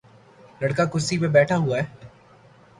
لڑکا 0.61 0.85
کرسی 0.91 1.15
پہ 1.21 1.27
بیٹھا 1.35 1.57
ہوا 1.57 1.77
ہے۔ 1.77 1.85